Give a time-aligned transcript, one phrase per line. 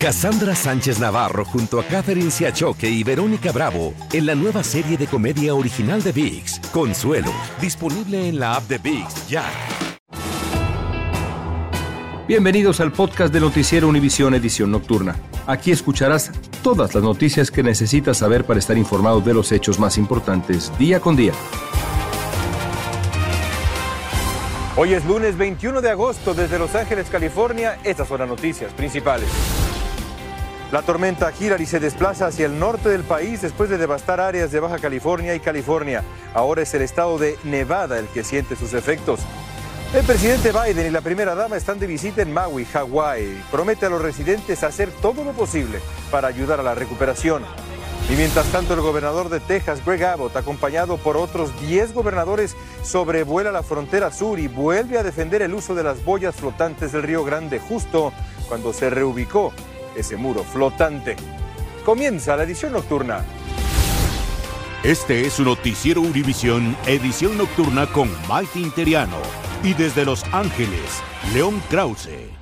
[0.00, 5.08] Cassandra Sánchez Navarro junto a Catherine Siachoque y Verónica Bravo en la nueva serie de
[5.08, 9.44] comedia original de VIX, Consuelo, disponible en la app de VIX ya.
[12.28, 15.16] Bienvenidos al podcast de Noticiero Univisión Edición Nocturna.
[15.48, 16.30] Aquí escucharás
[16.62, 21.00] todas las noticias que necesitas saber para estar informado de los hechos más importantes día
[21.00, 21.32] con día.
[24.76, 27.80] Hoy es lunes 21 de agosto desde Los Ángeles, California.
[27.82, 29.28] Estas son las noticias principales.
[30.70, 34.60] La tormenta Hillary se desplaza hacia el norte del país después de devastar áreas de
[34.60, 36.02] Baja California y California.
[36.34, 39.20] Ahora es el estado de Nevada el que siente sus efectos.
[39.94, 43.42] El presidente Biden y la primera dama están de visita en Maui, Hawái.
[43.50, 47.44] Promete a los residentes hacer todo lo posible para ayudar a la recuperación.
[48.10, 53.52] Y mientras tanto, el gobernador de Texas, Greg Abbott, acompañado por otros 10 gobernadores, sobrevuela
[53.52, 57.24] la frontera sur y vuelve a defender el uso de las boyas flotantes del Río
[57.24, 58.12] Grande justo
[58.48, 59.54] cuando se reubicó
[59.98, 61.16] ese muro flotante.
[61.84, 63.24] Comienza la edición nocturna.
[64.84, 69.16] Este es su noticiero Univisión, edición nocturna con Mike Interiano.
[69.64, 71.02] Y desde Los Ángeles,
[71.34, 72.37] León Krause.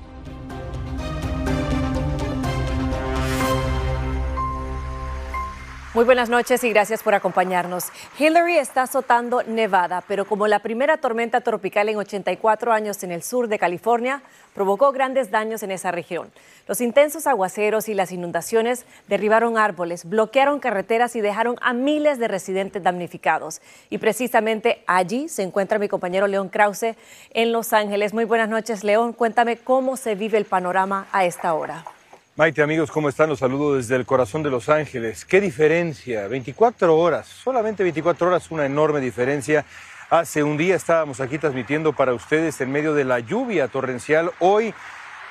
[5.97, 7.85] Muy buenas noches y gracias por acompañarnos.
[8.19, 13.23] Hillary está azotando Nevada, pero como la primera tormenta tropical en 84 años en el
[13.23, 14.21] sur de California,
[14.53, 16.31] provocó grandes daños en esa región.
[16.67, 22.27] Los intensos aguaceros y las inundaciones derribaron árboles, bloquearon carreteras y dejaron a miles de
[22.27, 23.59] residentes damnificados.
[23.89, 26.95] Y precisamente allí se encuentra mi compañero León Krause
[27.31, 28.13] en Los Ángeles.
[28.13, 29.13] Muy buenas noches, León.
[29.13, 31.96] Cuéntame cómo se vive el panorama a esta hora.
[32.37, 33.29] Maite, amigos, ¿cómo están?
[33.29, 35.25] Los saludo desde el corazón de Los Ángeles.
[35.25, 36.27] ¿Qué diferencia?
[36.27, 39.65] 24 horas, solamente 24 horas, una enorme diferencia.
[40.11, 44.29] Hace un día estábamos aquí transmitiendo para ustedes en medio de la lluvia torrencial.
[44.37, 44.71] Hoy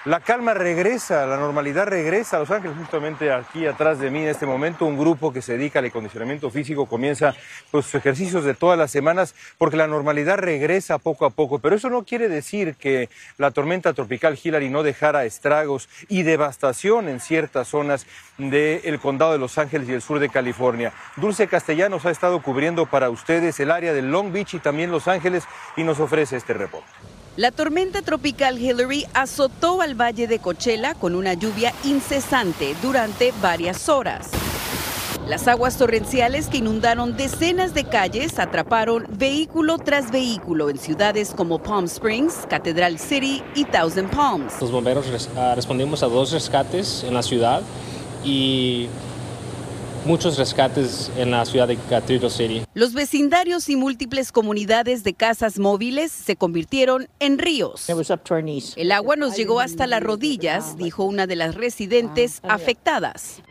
[0.06, 4.28] la calma regresa, la normalidad regresa a Los Ángeles, justamente aquí atrás de mí en
[4.28, 7.34] este momento, un grupo que se dedica al acondicionamiento físico comienza
[7.72, 11.90] sus ejercicios de todas las semanas porque la normalidad regresa poco a poco, pero eso
[11.90, 17.66] no quiere decir que la tormenta tropical Hillary no dejara estragos y devastación en ciertas
[17.66, 18.06] zonas
[18.38, 20.92] del condado de Los Ángeles y el sur de California.
[21.16, 25.08] Dulce Castellanos ha estado cubriendo para ustedes el área de Long Beach y también Los
[25.08, 27.15] Ángeles y nos ofrece este reporte.
[27.36, 33.90] La tormenta tropical Hillary azotó al valle de Coachella con una lluvia incesante durante varias
[33.90, 34.30] horas.
[35.28, 41.58] Las aguas torrenciales que inundaron decenas de calles atraparon vehículo tras vehículo en ciudades como
[41.58, 44.54] Palm Springs, Cathedral City y Thousand Palms.
[44.58, 47.60] Los bomberos ah, respondimos a dos rescates en la ciudad
[48.24, 48.88] y
[50.06, 52.62] muchos rescates en la ciudad de Cathedral City.
[52.74, 57.86] Los vecindarios y múltiples comunidades de casas móviles se convirtieron en ríos.
[58.76, 63.42] El agua nos llegó hasta las rodillas, dijo una de las residentes afectadas.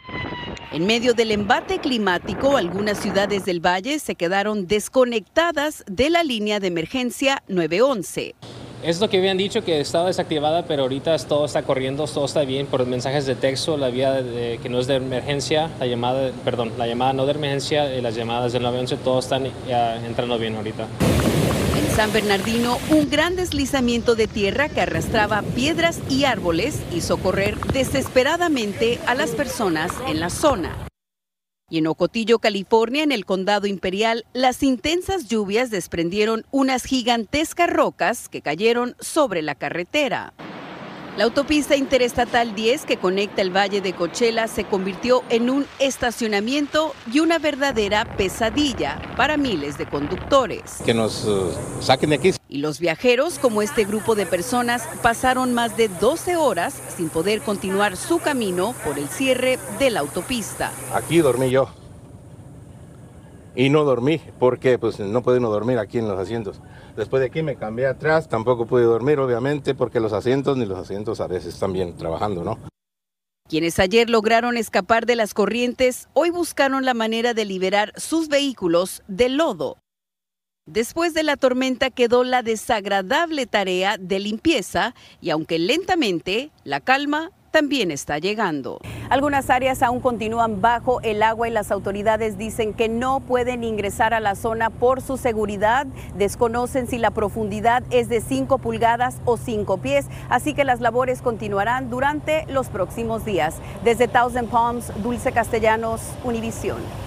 [0.72, 6.60] En medio del embate climático, algunas ciudades del valle se quedaron desconectadas de la línea
[6.60, 8.36] de emergencia 911.
[8.86, 12.42] Es lo que habían dicho que estaba desactivada, pero ahorita todo está corriendo, todo está
[12.42, 16.30] bien por mensajes de texto, la vía de, que no es de emergencia, la llamada,
[16.44, 19.48] perdón, la llamada no de emergencia y las llamadas del 911, todo están
[20.06, 20.86] entrando bien ahorita.
[21.76, 27.58] En San Bernardino, un gran deslizamiento de tierra que arrastraba piedras y árboles hizo correr
[27.74, 30.85] desesperadamente a las personas en la zona.
[31.68, 38.30] Y en Ocotillo, California, en el condado imperial, las intensas lluvias desprendieron unas gigantescas rocas
[38.30, 40.36] que cayeron sobre la carretera.
[41.18, 46.94] La autopista interestatal 10 que conecta el Valle de Coachella se convirtió en un estacionamiento
[47.10, 50.82] y una verdadera pesadilla para miles de conductores.
[50.86, 52.34] Que nos uh, saquen de aquí.
[52.50, 57.40] Y los viajeros, como este grupo de personas, pasaron más de 12 horas sin poder
[57.40, 60.74] continuar su camino por el cierre de la autopista.
[60.94, 61.70] Aquí dormí yo.
[63.56, 66.62] Y no dormí porque pues no puede uno dormir aquí en los asientos.
[66.96, 70.78] Después de aquí me cambié atrás, tampoco pude dormir, obviamente, porque los asientos ni los
[70.78, 72.60] asientos a veces están bien trabajando, ¿no?
[73.48, 79.04] Quienes ayer lograron escapar de las corrientes, hoy buscaron la manera de liberar sus vehículos
[79.08, 79.78] del lodo.
[80.68, 87.32] Después de la tormenta quedó la desagradable tarea de limpieza y aunque lentamente, la calma
[87.56, 88.82] también está llegando.
[89.10, 94.14] Algunas áreas aún continúan bajo el agua y las autoridades dicen que no pueden ingresar
[94.14, 95.88] a la zona por su seguridad.
[96.18, 101.22] Desconocen si la profundidad es de 5 pulgadas o 5 pies, así que las labores
[101.22, 103.56] continuarán durante los próximos días.
[103.86, 107.05] Desde Thousand Palms, Dulce Castellanos, Univisión.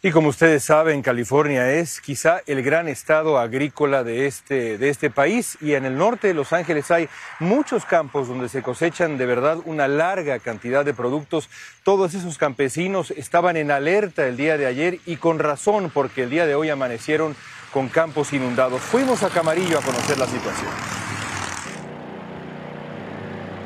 [0.00, 5.10] Y como ustedes saben, California es quizá el gran estado agrícola de este, de este
[5.10, 7.08] país y en el norte de Los Ángeles hay
[7.40, 11.50] muchos campos donde se cosechan de verdad una larga cantidad de productos.
[11.82, 16.30] Todos esos campesinos estaban en alerta el día de ayer y con razón porque el
[16.30, 17.34] día de hoy amanecieron
[17.72, 18.80] con campos inundados.
[18.80, 20.70] Fuimos a Camarillo a conocer la situación.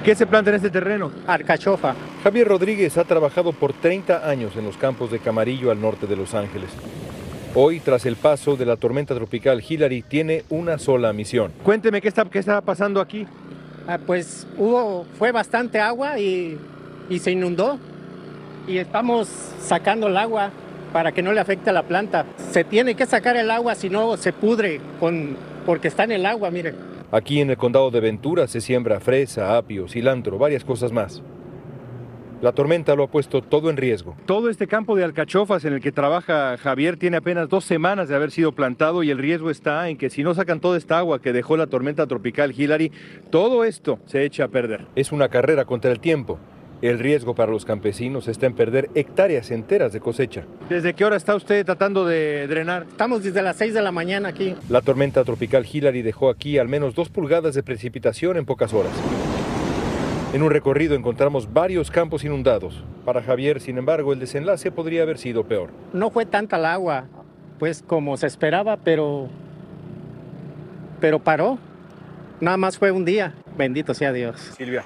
[0.03, 1.13] ¿Qué se planta en este terreno?
[1.27, 1.95] Alcachofa.
[2.23, 6.15] Javier Rodríguez ha trabajado por 30 años en los campos de Camarillo al norte de
[6.15, 6.71] Los Ángeles.
[7.57, 11.51] Hoy, tras el paso de la tormenta tropical Hillary, tiene una sola misión.
[11.65, 13.27] Cuénteme qué está, qué está pasando aquí.
[13.89, 16.57] Ah, pues hubo, fue bastante agua y,
[17.11, 17.81] y se inundó.
[18.69, 19.27] Y estamos
[19.61, 20.53] sacando el agua
[20.93, 22.25] para que no le afecte a la planta.
[22.53, 25.37] Se tiene que sacar el agua, si no se pudre con,
[25.67, 26.73] porque está en el agua, mire.
[27.11, 31.21] Aquí en el condado de Ventura se siembra fresa, apio, cilantro, varias cosas más.
[32.43, 34.17] La tormenta lo ha puesto todo en riesgo.
[34.27, 38.17] Todo este campo de alcachofas en el que trabaja Javier tiene apenas dos semanas de
[38.17, 41.23] haber sido plantado y el riesgo está en que si no sacan toda esta agua
[41.23, 42.91] que dejó la tormenta tropical Hillary,
[43.31, 44.87] todo esto se echa a perder.
[44.97, 46.41] Es una carrera contra el tiempo.
[46.83, 50.45] El riesgo para los campesinos está en perder hectáreas enteras de cosecha.
[50.69, 52.87] ¿Desde qué hora está usted tratando de drenar?
[52.89, 54.57] Estamos desde las 6 de la mañana aquí.
[54.69, 58.93] La tormenta tropical Hillary dejó aquí al menos dos pulgadas de precipitación en pocas horas.
[60.33, 62.83] En un recorrido encontramos varios campos inundados.
[63.05, 65.69] Para Javier, sin embargo, el desenlace podría haber sido peor.
[65.93, 67.05] No fue tanta el agua,
[67.59, 69.29] pues como se esperaba, pero
[71.01, 71.59] pero paró.
[72.41, 73.35] Nada más fue un día.
[73.59, 74.41] Bendito sea Dios.
[74.57, 74.85] Silvia.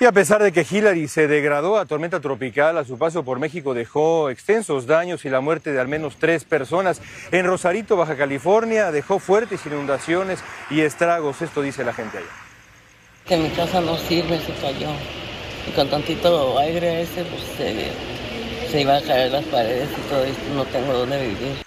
[0.00, 3.38] Y a pesar de que Hillary se degradó a tormenta tropical, a su paso por
[3.38, 7.02] México dejó extensos daños y la muerte de al menos tres personas.
[7.32, 11.42] En Rosarito, Baja California, dejó fuertes inundaciones y estragos.
[11.42, 12.45] Esto dice la gente allá.
[13.26, 14.88] Que mi casa no sirve, se cayó.
[15.68, 20.24] Y con tantito aire ese, pues se, se iba a caer las paredes y todo
[20.24, 20.42] esto.
[20.54, 21.66] No tengo dónde vivir.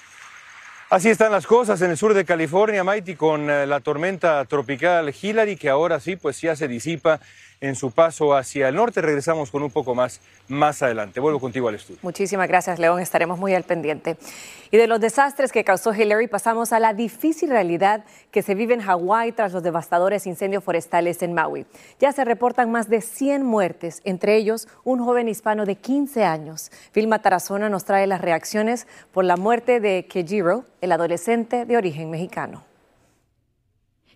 [0.89, 5.13] Así están las cosas en el sur de California, Mighty, con eh, la tormenta tropical
[5.21, 7.19] Hillary, que ahora sí, pues ya se disipa
[7.61, 9.01] en su paso hacia el norte.
[9.01, 11.19] Regresamos con un poco más más adelante.
[11.19, 11.99] Vuelvo contigo al estudio.
[12.01, 12.99] Muchísimas gracias, León.
[12.99, 14.17] Estaremos muy al pendiente.
[14.71, 18.73] Y de los desastres que causó Hillary, pasamos a la difícil realidad que se vive
[18.73, 21.65] en Hawái tras los devastadores incendios forestales en Maui.
[21.99, 26.71] Ya se reportan más de 100 muertes, entre ellos un joven hispano de 15 años.
[26.93, 32.09] Vilma Tarazona nos trae las reacciones por la muerte de Kejiro, el adolescente de origen
[32.09, 32.68] mexicano.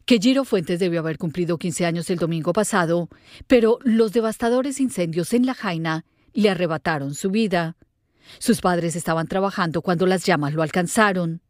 [0.06, 3.08] Kejiro Fuentes debió haber cumplido 15 años el domingo pasado,
[3.48, 7.78] pero los devastadores incendios en La Jaina le arrebataron su vida.
[8.38, 11.42] Sus padres estaban trabajando cuando las llamas lo alcanzaron.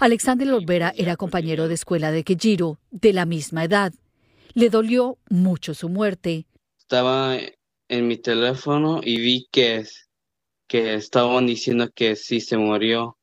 [0.00, 3.92] Alexander Olvera era compañero de escuela de Kejiro, de la misma edad.
[4.54, 6.46] Le dolió mucho su muerte.
[6.78, 7.36] Estaba
[7.88, 9.84] en mi teléfono y vi que,
[10.66, 13.16] que estaban diciendo que sí se murió.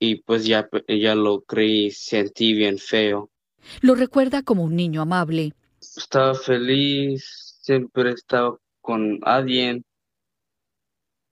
[0.00, 3.30] Y pues ya, ya lo creí, sentí bien feo.
[3.80, 5.52] Lo recuerda como un niño amable.
[5.80, 9.84] Estaba feliz, siempre estaba con alguien.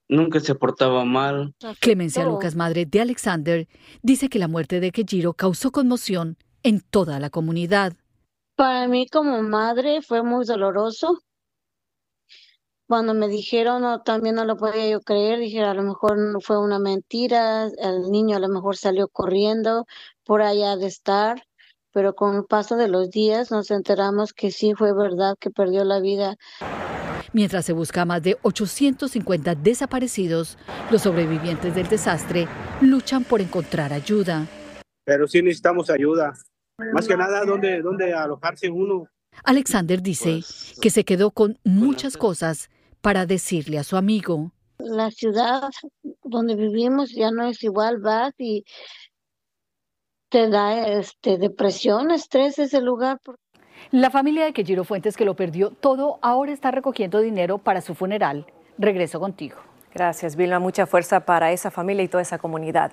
[0.09, 1.55] Nunca se portaba mal.
[1.81, 3.69] Clemencia Lucas, madre de Alexander,
[4.03, 7.95] dice que la muerte de Kejiro causó conmoción en toda la comunidad.
[8.57, 11.21] Para mí como madre fue muy doloroso.
[12.87, 16.41] Cuando me dijeron, no, también no lo podía yo creer, dije, a lo mejor no
[16.41, 19.87] fue una mentira, el niño a lo mejor salió corriendo
[20.23, 21.43] por allá de estar
[21.95, 25.85] pero con el paso de los días nos enteramos que sí fue verdad que perdió
[25.85, 26.37] la vida.
[27.33, 30.59] Mientras se busca más de 850 desaparecidos,
[30.91, 32.49] los sobrevivientes del desastre
[32.81, 34.47] luchan por encontrar ayuda.
[35.05, 36.35] Pero sí necesitamos ayuda.
[36.93, 39.07] Más que nada, ¿dónde, dónde alojarse uno?
[39.45, 44.51] Alexander dice Pues, que se quedó con muchas cosas para decirle a su amigo.
[44.79, 45.71] La ciudad
[46.25, 48.65] donde vivimos ya no es igual, vas y
[50.35, 53.21] te da este, depresión, estrés ese lugar.
[53.93, 57.95] La familia de Kejiro Fuentes, que lo perdió todo, ahora está recogiendo dinero para su
[57.95, 58.45] funeral.
[58.77, 59.59] Regreso contigo.
[59.95, 60.59] Gracias, Vilma.
[60.59, 62.91] Mucha fuerza para esa familia y toda esa comunidad.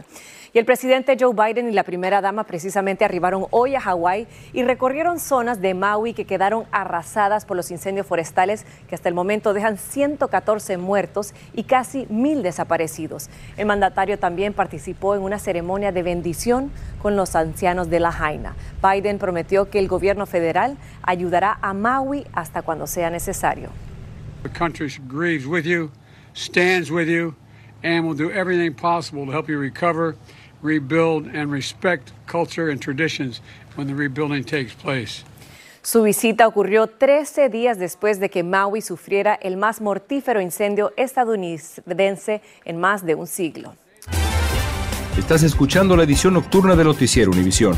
[0.54, 4.62] Y el presidente Joe Biden y la primera dama precisamente arribaron hoy a Hawái y
[4.62, 9.56] recorrieron zonas de Maui que quedaron arrasadas por los incendios forestales que hasta el momento
[9.56, 13.32] dejan 114 muertos y casi mil desaparecidos.
[13.58, 18.54] El mandatario también participó en una ceremonia de bendición con los ancianos de la Jaina.
[18.84, 23.70] Biden prometió que el gobierno federal ayudará a Maui hasta cuando sea necesario.
[24.44, 24.50] The
[26.34, 27.36] stands with you,
[27.84, 30.16] and will do everything possible to help you recover,
[30.62, 33.42] rebuild, and respect culture and traditions
[33.76, 35.24] when the rebuilding takes place.
[35.84, 42.42] Su visita ocurrió 13 días después de que Maui sufriera el más mortífero incendio estadounidense
[42.66, 43.76] en más de un siglo.
[45.18, 47.78] Estás escuchando la edición nocturna de Noticiero Univisión.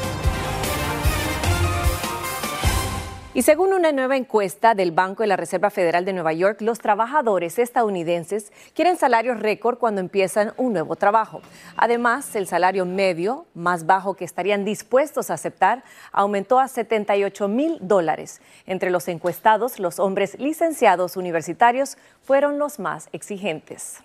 [3.33, 6.79] Y según una nueva encuesta del Banco de la Reserva Federal de Nueva York, los
[6.79, 11.41] trabajadores estadounidenses quieren salarios récord cuando empiezan un nuevo trabajo.
[11.77, 17.77] Además, el salario medio, más bajo que estarían dispuestos a aceptar, aumentó a 78 mil
[17.79, 18.41] dólares.
[18.65, 24.03] Entre los encuestados, los hombres licenciados universitarios fueron los más exigentes.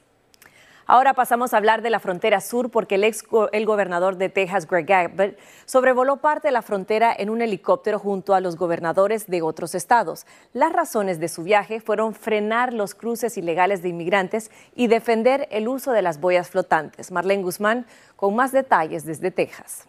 [0.88, 4.92] Ahora pasamos a hablar de la frontera sur porque el ex gobernador de Texas, Greg
[4.92, 9.74] Abbott, sobrevoló parte de la frontera en un helicóptero junto a los gobernadores de otros
[9.74, 10.26] estados.
[10.52, 15.66] Las razones de su viaje fueron frenar los cruces ilegales de inmigrantes y defender el
[15.66, 17.10] uso de las boyas flotantes.
[17.10, 19.88] Marlene Guzmán con más detalles desde Texas.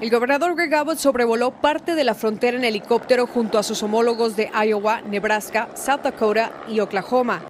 [0.00, 4.34] El gobernador Greg Abbott sobrevoló parte de la frontera en helicóptero junto a sus homólogos
[4.34, 7.42] de Iowa, Nebraska, South Dakota y Oklahoma.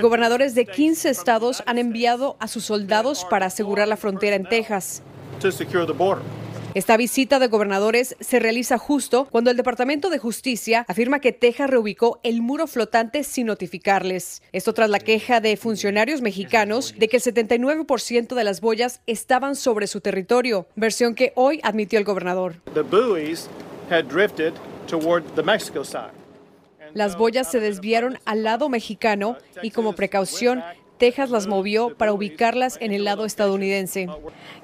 [0.00, 5.02] Gobernadores de 15 estados han enviado a sus soldados para asegurar la frontera en Texas.
[6.72, 11.68] Esta visita de gobernadores se realiza justo cuando el Departamento de Justicia afirma que Texas
[11.68, 14.40] reubicó el muro flotante sin notificarles.
[14.52, 19.56] Esto tras la queja de funcionarios mexicanos de que el 79% de las boyas estaban
[19.56, 22.54] sobre su territorio, versión que hoy admitió el gobernador.
[26.94, 30.62] Las boyas se desviaron al lado mexicano y como precaución
[31.00, 34.06] Texas las movió para ubicarlas en el lado estadounidense.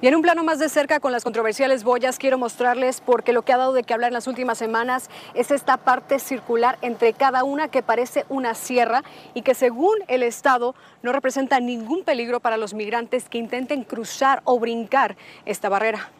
[0.01, 3.41] Y en un plano más de cerca con las controversiales boyas, quiero mostrarles porque lo
[3.41, 7.13] que ha dado de qué hablar en las últimas semanas es esta parte circular entre
[7.13, 9.03] cada una que parece una sierra
[9.33, 14.43] y que según el Estado no representa ningún peligro para los migrantes que intenten cruzar
[14.43, 16.11] o brincar esta barrera.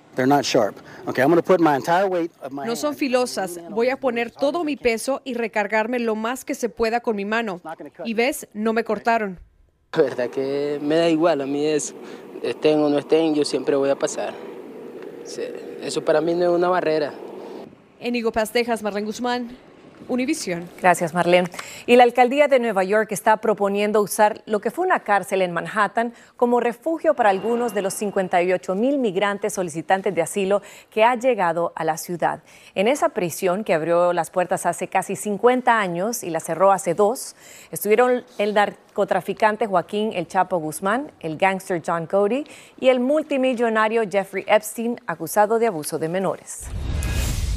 [2.66, 3.60] No son filosas.
[3.70, 7.26] Voy a poner todo mi peso y recargarme lo más que se pueda con mi
[7.26, 7.62] mano.
[8.04, 9.40] Y ves, no me cortaron.
[9.98, 11.96] La verdad que me da igual a mí eso.
[12.44, 14.32] Estén o no estén, yo siempre voy a pasar.
[15.82, 17.14] Eso para mí no es una barrera.
[18.00, 18.14] En
[18.52, 19.58] Texas, Marlene Guzmán,
[20.08, 20.70] Univisión.
[20.80, 21.50] Gracias, Marlene.
[21.86, 25.52] Y la alcaldía de Nueva York está proponiendo usar lo que fue una cárcel en
[25.52, 31.16] Manhattan como refugio para algunos de los 58 mil migrantes solicitantes de asilo que ha
[31.16, 32.42] llegado a la ciudad.
[32.76, 36.94] En esa prisión que abrió las puertas hace casi 50 años y la cerró hace
[36.94, 37.36] dos,
[37.72, 42.46] estuvieron el narcotraficante Joaquín El Chapo Guzmán, el gangster John Cody
[42.80, 46.68] y el multimillonario Jeffrey Epstein, acusado de abuso de menores.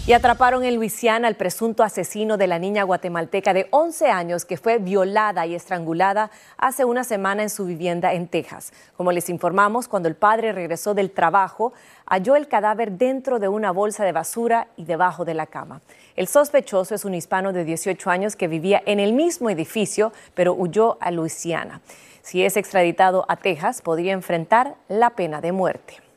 [0.07, 4.57] Y atraparon en Luisiana al presunto asesino de la niña guatemalteca de 11 años que
[4.57, 8.73] fue violada y estrangulada hace una semana en su vivienda en Texas.
[8.97, 11.75] Como les informamos, cuando el padre regresó del trabajo,
[12.07, 15.83] halló el cadáver dentro de una bolsa de basura y debajo de la cama.
[16.16, 20.54] El sospechoso es un hispano de 18 años que vivía en el mismo edificio, pero
[20.54, 21.83] huyó a Luisiana.
[22.23, 26.09] Si es extraditado a Texas, podría enfrentar la pena de muerte.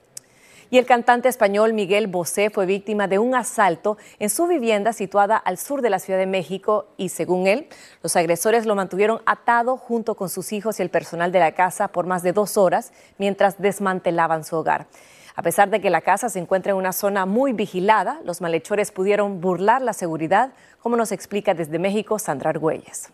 [0.73, 5.37] Y el cantante español Miguel Bosé fue víctima de un asalto en su vivienda situada
[5.37, 7.67] al sur de la Ciudad de México y según él,
[8.01, 11.89] los agresores lo mantuvieron atado junto con sus hijos y el personal de la casa
[11.89, 14.87] por más de dos horas mientras desmantelaban su hogar.
[15.35, 18.91] A pesar de que la casa se encuentra en una zona muy vigilada, los malhechores
[18.91, 23.11] pudieron burlar la seguridad, como nos explica desde México Sandra Argüelles.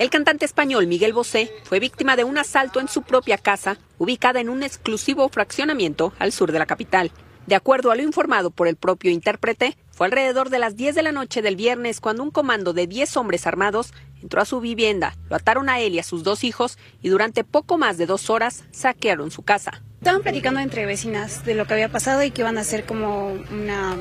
[0.00, 4.40] El cantante español Miguel Bosé fue víctima de un asalto en su propia casa, ubicada
[4.40, 7.12] en un exclusivo fraccionamiento al sur de la capital.
[7.46, 11.02] De acuerdo a lo informado por el propio intérprete, fue alrededor de las 10 de
[11.02, 13.92] la noche del viernes cuando un comando de 10 hombres armados
[14.22, 17.44] entró a su vivienda, lo ataron a él y a sus dos hijos y durante
[17.44, 19.82] poco más de dos horas saquearon su casa.
[19.98, 23.32] Estaban platicando entre vecinas de lo que había pasado y que iban a hacer como
[23.52, 23.98] una,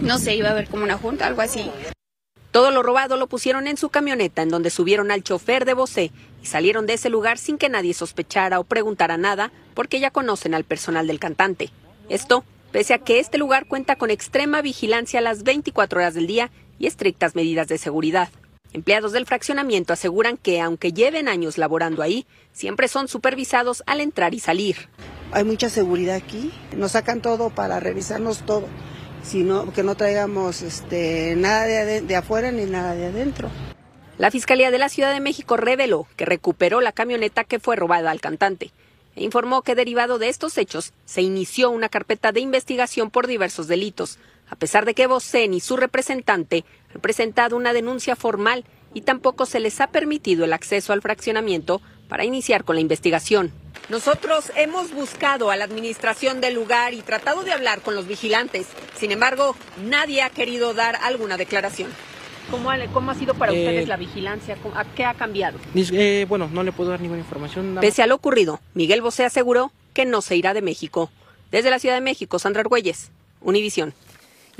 [0.00, 1.70] no sé, iba a haber como una junta, algo así.
[2.50, 6.10] Todo lo robado lo pusieron en su camioneta, en donde subieron al chofer de Bosé
[6.42, 10.54] y salieron de ese lugar sin que nadie sospechara o preguntara nada, porque ya conocen
[10.54, 11.70] al personal del cantante.
[12.08, 16.50] Esto, pese a que este lugar cuenta con extrema vigilancia las 24 horas del día
[16.80, 18.30] y estrictas medidas de seguridad.
[18.72, 24.34] Empleados del fraccionamiento aseguran que, aunque lleven años laborando ahí, siempre son supervisados al entrar
[24.34, 24.88] y salir.
[25.32, 28.66] Hay mucha seguridad aquí, nos sacan todo para revisarnos todo
[29.22, 33.50] sino que no traigamos este, nada de, de afuera ni nada de adentro.
[34.18, 38.10] La Fiscalía de la Ciudad de México reveló que recuperó la camioneta que fue robada
[38.10, 38.70] al cantante
[39.16, 43.66] e informó que derivado de estos hechos se inició una carpeta de investigación por diversos
[43.66, 49.02] delitos, a pesar de que Bosé ni su representante han presentado una denuncia formal y
[49.02, 53.50] tampoco se les ha permitido el acceso al fraccionamiento para iniciar con la investigación.
[53.88, 58.66] Nosotros hemos buscado a la administración del lugar y tratado de hablar con los vigilantes.
[58.96, 61.90] Sin embargo, nadie ha querido dar alguna declaración.
[62.50, 64.58] ¿Cómo ha, cómo ha sido para Eh, ustedes la vigilancia?
[64.74, 65.58] ¿A ¿Qué ha cambiado?
[65.74, 67.74] Eh, bueno, no le puedo dar ninguna información.
[67.74, 71.10] nada Pese a lo ocurrido, Miguel Bosé aseguró que no se irá de México.
[71.52, 73.94] Desde la Ciudad de México, Sandra Argüelles, Univisión.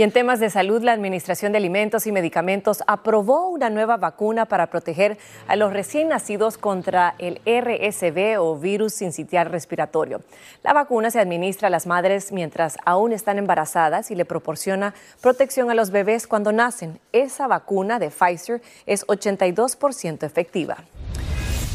[0.01, 4.47] Y en temas de salud, la Administración de Alimentos y Medicamentos aprobó una nueva vacuna
[4.47, 10.23] para proteger a los recién nacidos contra el RSV o virus sincitial respiratorio.
[10.63, 15.71] La vacuna se administra a las madres mientras aún están embarazadas y le proporciona protección
[15.71, 16.99] a los bebés cuando nacen.
[17.13, 20.79] Esa vacuna de Pfizer es 82% efectiva.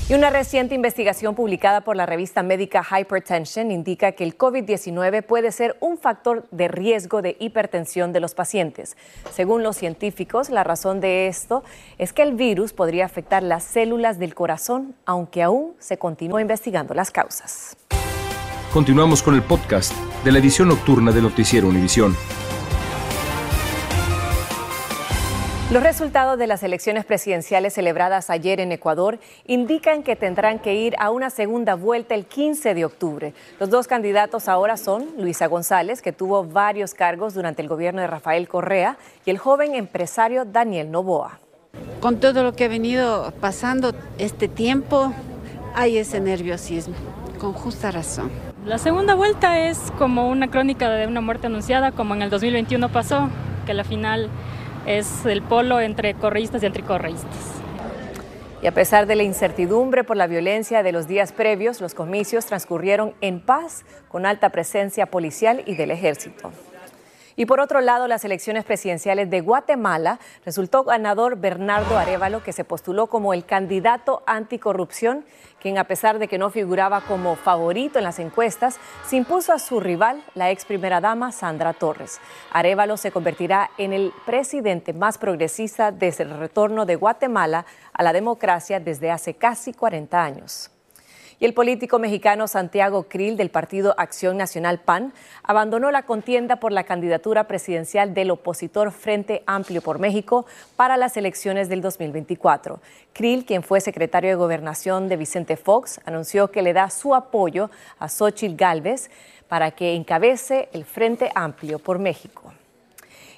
[0.08, 5.52] Y una reciente investigación publicada por la revista médica Hypertension indica que el COVID-19 puede
[5.52, 8.98] ser un factor de riesgo de hipertensión de los pacientes.
[9.32, 11.64] Según los científicos, la razón de esto
[11.98, 16.94] es que el virus podría afectar las células del corazón, aunque aún se continúa investigando
[16.94, 17.76] las causas.
[18.72, 19.92] Continuamos con el podcast
[20.24, 22.16] de la edición nocturna de Noticiero Univisión.
[25.72, 29.18] Los resultados de las elecciones presidenciales celebradas ayer en Ecuador
[29.48, 33.34] indican que tendrán que ir a una segunda vuelta el 15 de octubre.
[33.60, 38.08] Los dos candidatos ahora son Luisa González, que tuvo varios cargos durante el gobierno de
[38.08, 41.40] Rafael Correa, y el joven empresario Daniel Novoa.
[42.00, 45.14] Con todo lo que ha venido pasando este tiempo,
[45.74, 46.94] hay ese nerviosismo,
[47.40, 48.30] con justa razón.
[48.68, 52.90] La segunda vuelta es como una crónica de una muerte anunciada, como en el 2021
[52.90, 53.30] pasó,
[53.66, 54.30] que la final
[54.86, 57.56] es el polo entre correístas y anticorreístas.
[58.62, 62.46] Y a pesar de la incertidumbre por la violencia de los días previos, los comicios
[62.46, 66.51] transcurrieron en paz con alta presencia policial y del ejército.
[67.38, 72.63] Y por otro lado, las elecciones presidenciales de Guatemala resultó ganador Bernardo Arevalo, que se
[72.63, 75.25] postuló como el candidato anticorrupción,
[75.60, 79.60] quien a pesar de que no figuraba como favorito en las encuestas, se impuso a
[79.60, 82.22] su rival, la ex primera dama Sandra Torres.
[82.51, 88.14] Arevalo se convertirá en el presidente más progresista desde el retorno de Guatemala a la
[88.14, 90.75] democracia desde hace casi 40 años.
[91.40, 96.72] Y el político mexicano Santiago Krill del partido Acción Nacional PAN abandonó la contienda por
[96.72, 100.46] la candidatura presidencial del opositor Frente Amplio por México
[100.78, 102.80] para las elecciones del 2024.
[103.12, 107.70] Krill, quien fue secretario de Gobernación de Vicente Fox, anunció que le da su apoyo
[108.00, 109.10] a Xochitl Gálvez
[109.50, 112.54] para que encabece el Frente Amplio por México.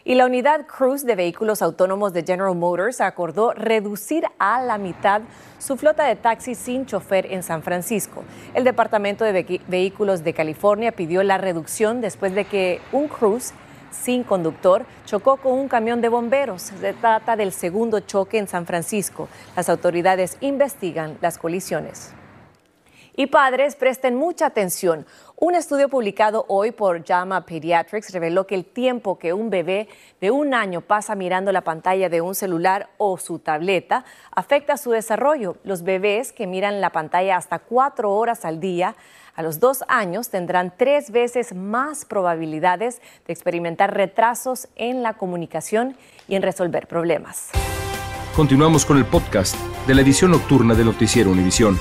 [0.07, 5.21] Y la unidad Cruise de vehículos autónomos de General Motors acordó reducir a la mitad
[5.59, 8.23] su flota de taxis sin chofer en San Francisco.
[8.53, 13.51] El Departamento de Ve- Vehículos de California pidió la reducción después de que un Cruise
[13.91, 16.61] sin conductor chocó con un camión de bomberos.
[16.61, 19.27] Se trata del segundo choque en San Francisco.
[19.57, 22.13] Las autoridades investigan las colisiones.
[23.19, 25.07] Y padres, presten mucha atención.
[25.37, 29.89] Un estudio publicado hoy por JAMA Pediatrics reveló que el tiempo que un bebé
[30.21, 34.91] de un año pasa mirando la pantalla de un celular o su tableta afecta su
[34.91, 35.57] desarrollo.
[35.63, 38.95] Los bebés que miran la pantalla hasta cuatro horas al día
[39.33, 45.97] a los dos años tendrán tres veces más probabilidades de experimentar retrasos en la comunicación
[46.27, 47.49] y en resolver problemas.
[48.35, 49.55] Continuamos con el podcast
[49.87, 51.79] de la edición nocturna de Noticiero Univisión.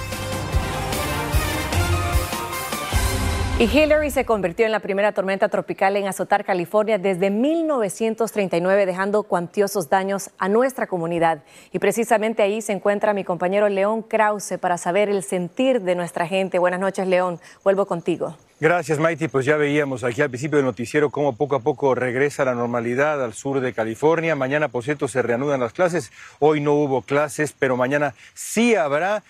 [3.58, 9.22] Y Hillary se convirtió en la primera tormenta tropical en azotar California desde 1939, dejando
[9.22, 11.42] cuantiosos daños a nuestra comunidad.
[11.72, 16.26] Y precisamente ahí se encuentra mi compañero León Krause para saber el sentir de nuestra
[16.26, 16.58] gente.
[16.58, 17.40] Buenas noches, León.
[17.64, 18.36] Vuelvo contigo.
[18.60, 19.26] Gracias, Maiti.
[19.26, 23.24] Pues ya veíamos aquí al principio del noticiero cómo poco a poco regresa la normalidad
[23.24, 24.36] al sur de California.
[24.36, 26.12] Mañana, por cierto, se reanudan las clases.
[26.40, 29.22] Hoy no hubo clases, pero mañana sí habrá.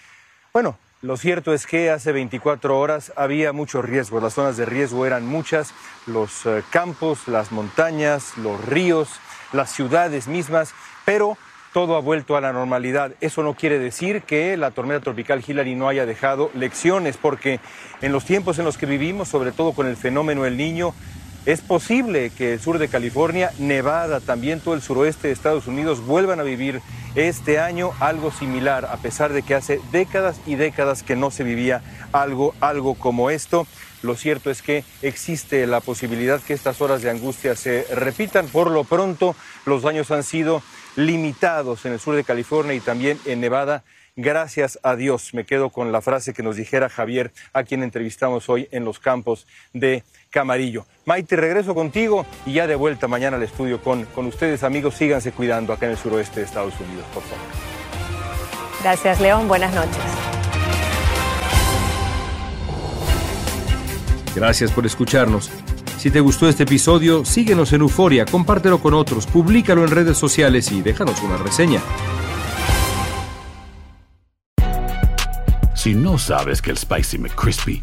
[0.52, 4.20] Bueno, lo cierto es que hace 24 horas había mucho riesgo.
[4.20, 5.74] Las zonas de riesgo eran muchas.
[6.06, 9.10] Los eh, campos, las montañas, los ríos,
[9.52, 10.72] las ciudades mismas.
[11.04, 11.36] Pero
[11.74, 13.12] todo ha vuelto a la normalidad.
[13.20, 17.60] Eso no quiere decir que la tormenta tropical Hillary no haya dejado lecciones, porque
[18.00, 20.94] en los tiempos en los que vivimos, sobre todo con el fenómeno El Niño,
[21.46, 26.04] Es posible que el sur de California, Nevada, también todo el suroeste de Estados Unidos
[26.04, 26.80] vuelvan a vivir
[27.14, 31.44] este año algo similar, a pesar de que hace décadas y décadas que no se
[31.44, 33.64] vivía algo, algo como esto.
[34.02, 38.48] Lo cierto es que existe la posibilidad que estas horas de angustia se repitan.
[38.48, 40.64] Por lo pronto, los daños han sido
[40.96, 43.84] limitados en el sur de California y también en Nevada.
[44.16, 45.32] Gracias a Dios.
[45.32, 48.98] Me quedo con la frase que nos dijera Javier, a quien entrevistamos hoy en los
[48.98, 50.02] campos de
[50.36, 50.84] Camarillo.
[51.06, 54.94] Maite, regreso contigo y ya de vuelta mañana al estudio con, con ustedes, amigos.
[54.94, 57.46] Síganse cuidando acá en el suroeste de Estados Unidos, por favor.
[58.82, 59.48] Gracias, León.
[59.48, 59.96] Buenas noches.
[64.34, 65.50] Gracias por escucharnos.
[65.96, 70.70] Si te gustó este episodio, síguenos en Euforia, compártelo con otros, públicalo en redes sociales
[70.70, 71.80] y déjanos una reseña.
[75.74, 77.82] Si no sabes que el Spicy McCrispy